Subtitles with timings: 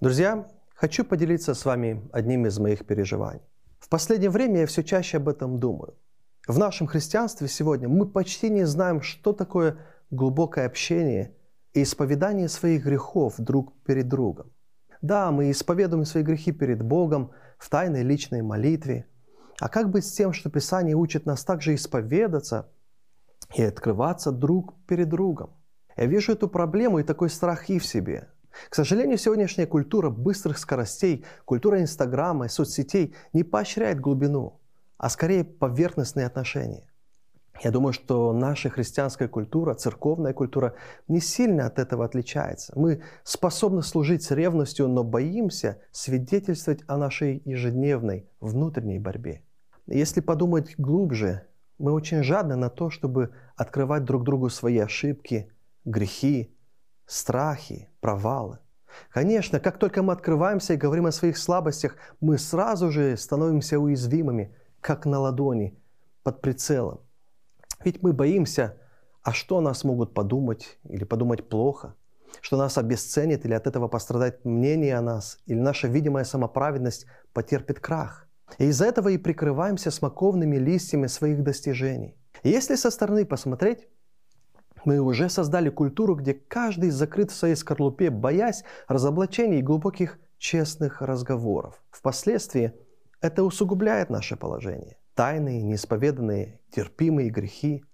[0.00, 3.42] Друзья, хочу поделиться с вами одним из моих переживаний.
[3.80, 5.96] В последнее время я все чаще об этом думаю.
[6.46, 9.78] В нашем христианстве сегодня мы почти не знаем, что такое
[10.12, 11.34] глубокое общение
[11.72, 14.52] и исповедание своих грехов друг перед другом.
[15.02, 19.08] Да, мы исповедуем свои грехи перед Богом в тайной личной молитве.
[19.58, 22.70] А как быть с тем, что Писание учит нас также исповедаться
[23.52, 25.50] и открываться друг перед другом?
[25.96, 28.28] Я вижу эту проблему и такой страх и в себе.
[28.68, 34.60] К сожалению, сегодняшняя культура быстрых скоростей, культура Инстаграма и соцсетей не поощряет глубину,
[34.96, 36.88] а скорее поверхностные отношения.
[37.60, 40.74] Я думаю, что наша христианская культура, церковная культура
[41.08, 42.72] не сильно от этого отличается.
[42.76, 49.42] Мы способны служить с ревностью, но боимся свидетельствовать о нашей ежедневной внутренней борьбе.
[49.88, 51.46] Если подумать глубже,
[51.78, 55.50] мы очень жадны на то, чтобы открывать друг другу свои ошибки,
[55.84, 56.54] грехи,
[57.08, 58.58] страхи, провалы.
[59.10, 64.54] Конечно, как только мы открываемся и говорим о своих слабостях, мы сразу же становимся уязвимыми,
[64.80, 65.76] как на ладони,
[66.22, 67.00] под прицелом.
[67.84, 68.76] Ведь мы боимся,
[69.22, 71.94] а что о нас могут подумать или подумать плохо,
[72.40, 77.80] что нас обесценят или от этого пострадает мнение о нас, или наша видимая самоправедность потерпит
[77.80, 78.28] крах.
[78.58, 82.16] И из-за этого и прикрываемся смоковными листьями своих достижений.
[82.42, 83.88] Если со стороны посмотреть,
[84.84, 91.02] мы уже создали культуру, где каждый закрыт в своей скорлупе, боясь разоблачений и глубоких честных
[91.02, 91.82] разговоров.
[91.90, 92.72] Впоследствии
[93.20, 94.96] это усугубляет наше положение.
[95.14, 97.84] Тайные, неисповеданные, терпимые грехи,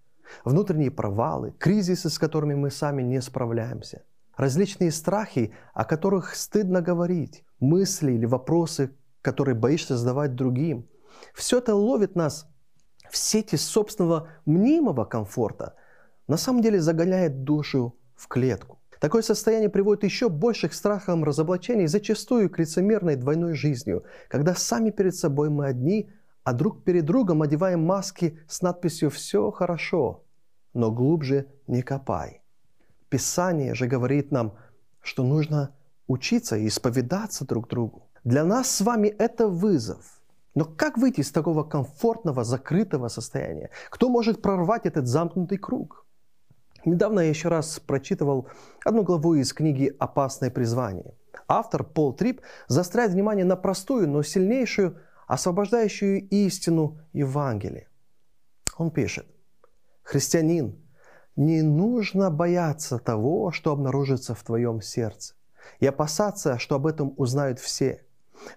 [0.44, 4.02] внутренние провалы, кризисы, с которыми мы сами не справляемся,
[4.36, 10.86] различные страхи, о которых стыдно говорить, мысли или вопросы, которые боишься задавать другим.
[11.34, 12.46] Все это ловит нас
[13.10, 15.74] в сети собственного мнимого комфорта–
[16.28, 18.80] на самом деле загоняет душу в клетку.
[19.00, 24.90] Такое состояние приводит еще больше к страхам разоблачений, зачастую к лицемерной двойной жизнью, когда сами
[24.90, 26.10] перед собой мы одни,
[26.42, 30.24] а друг перед другом одеваем маски с надписью «Все хорошо,
[30.72, 32.42] но глубже не копай».
[33.08, 34.54] Писание же говорит нам,
[35.02, 35.74] что нужно
[36.06, 38.08] учиться и исповедаться друг другу.
[38.24, 40.22] Для нас с вами это вызов.
[40.54, 43.70] Но как выйти из такого комфортного, закрытого состояния?
[43.90, 46.03] Кто может прорвать этот замкнутый круг?
[46.84, 48.48] Недавно я еще раз прочитывал
[48.84, 51.14] одну главу из книги «Опасное призвание».
[51.48, 57.88] Автор Пол Трип заостряет внимание на простую, но сильнейшую, освобождающую истину Евангелия.
[58.76, 59.26] Он пишет,
[60.02, 60.76] «Христианин,
[61.36, 65.34] не нужно бояться того, что обнаружится в твоем сердце,
[65.80, 68.04] и опасаться, что об этом узнают все.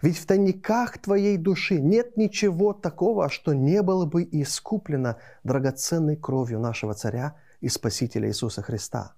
[0.01, 6.59] Ведь в тайниках твоей души нет ничего такого, что не было бы искуплено драгоценной кровью
[6.59, 9.13] нашего Царя и Спасителя Иисуса Христа.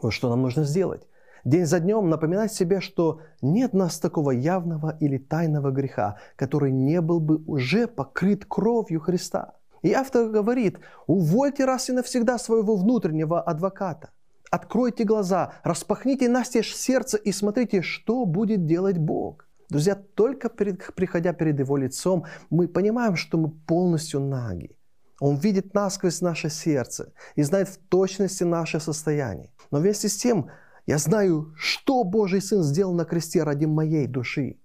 [0.00, 1.06] Вот что нам нужно сделать.
[1.44, 7.00] День за днем напоминать себе, что нет нас такого явного или тайного греха, который не
[7.00, 9.54] был бы уже покрыт кровью Христа.
[9.82, 14.10] И автор говорит, увольте раз и навсегда своего внутреннего адвоката.
[14.50, 19.46] Откройте глаза, распахните настежь сердце и смотрите, что будет делать Бог.
[19.68, 24.75] Друзья, только перед, приходя перед Его лицом, мы понимаем, что мы полностью наги.
[25.20, 29.50] Он видит насквозь наше сердце и знает в точности наше состояние.
[29.70, 30.50] Но вместе с тем
[30.86, 34.58] я знаю, что Божий Сын сделал на кресте ради моей души.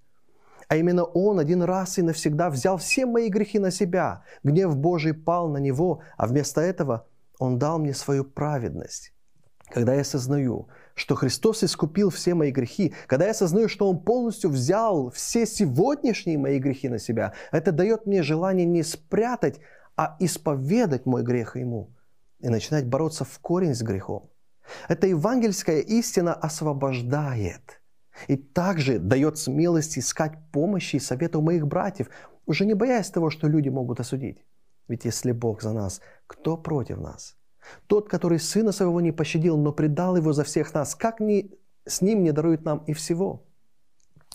[0.67, 4.23] А именно Он один раз и навсегда взял все мои грехи на себя.
[4.43, 7.07] Гнев Божий пал на Него, а вместо этого
[7.39, 9.13] Он дал мне свою праведность.
[9.69, 14.49] Когда я осознаю, что Христос искупил все мои грехи, когда я осознаю, что Он полностью
[14.49, 19.59] взял все сегодняшние мои грехи на себя, это дает мне желание не спрятать,
[20.01, 21.91] а исповедать мой грех Ему
[22.39, 24.31] и начинать бороться в корень с грехом.
[24.89, 27.81] Эта евангельская истина освобождает
[28.27, 32.09] и также дает смелость искать помощи и совета у моих братьев,
[32.47, 34.43] уже не боясь того, что люди могут осудить.
[34.87, 37.37] Ведь если Бог за нас, кто против нас?
[37.85, 41.51] Тот, который Сына Своего не пощадил, но предал Его за всех нас, как не,
[41.85, 43.43] с Ним не дарует нам и всего?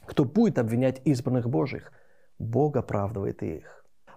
[0.07, 1.91] Кто будет обвинять избранных Божьих?
[2.39, 3.76] Бог оправдывает их.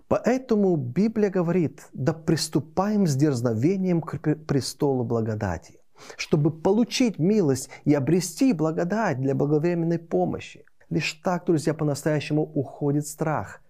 [0.09, 4.17] Поэтому Библия говорит, да приступаем с дерзновением к
[4.47, 5.79] престолу благодати,
[6.17, 10.65] чтобы получить милость и обрести благодать для благовременной помощи.
[10.89, 13.61] Лишь так, друзья, по-настоящему уходит страх.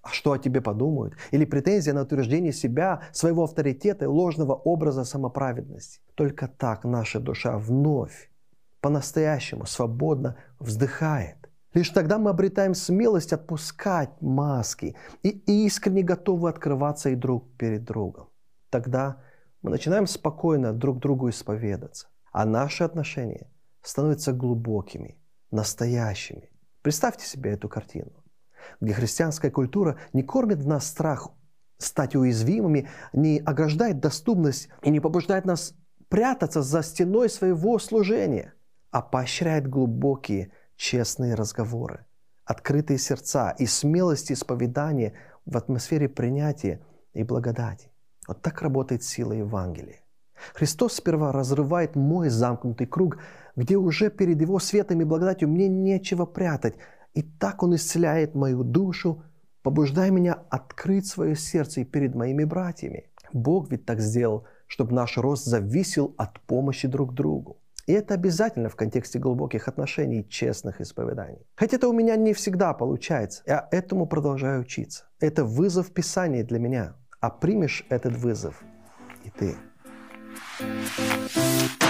[0.00, 1.14] А что о тебе подумают?
[1.32, 6.00] Или претензия на утверждение себя, своего авторитета и ложного образа самоправедности.
[6.14, 8.30] Только так наша душа вновь,
[8.80, 11.37] по-настоящему, свободно вздыхает
[11.78, 18.30] Лишь тогда мы обретаем смелость отпускать маски и искренне готовы открываться и друг перед другом.
[18.68, 19.22] Тогда
[19.62, 23.48] мы начинаем спокойно друг другу исповедаться, а наши отношения
[23.80, 25.22] становятся глубокими,
[25.52, 26.50] настоящими.
[26.82, 28.24] Представьте себе эту картину,
[28.80, 31.28] где христианская культура не кормит в нас страх
[31.76, 35.76] стать уязвимыми, не ограждает доступность и не побуждает нас
[36.08, 38.54] прятаться за стеной своего служения,
[38.90, 42.06] а поощряет глубокие, честные разговоры,
[42.44, 45.12] открытые сердца и смелость исповедания
[45.44, 46.80] в атмосфере принятия
[47.12, 47.90] и благодати.
[48.26, 50.00] Вот так работает сила Евангелия.
[50.54, 53.18] Христос сперва разрывает мой замкнутый круг,
[53.56, 56.76] где уже перед Его светом и благодатью мне нечего прятать.
[57.12, 59.24] И так Он исцеляет мою душу,
[59.62, 63.10] побуждая меня открыть свое сердце и перед моими братьями.
[63.32, 67.60] Бог ведь так сделал, чтобы наш рост зависел от помощи друг другу.
[67.88, 71.46] И это обязательно в контексте глубоких отношений и честных исповеданий.
[71.56, 73.42] Хотя это у меня не всегда получается.
[73.46, 75.06] Я этому продолжаю учиться.
[75.20, 76.96] Это вызов Писания для меня.
[77.20, 78.62] А примешь этот вызов
[79.24, 79.56] и ты.
[80.60, 81.87] thank you